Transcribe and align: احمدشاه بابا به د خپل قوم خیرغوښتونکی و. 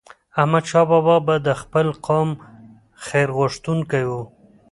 احمدشاه 0.41 0.85
بابا 0.91 1.15
به 1.27 1.35
د 1.47 1.49
خپل 1.61 1.87
قوم 2.07 2.29
خیرغوښتونکی 3.05 4.03
و. 4.09 4.11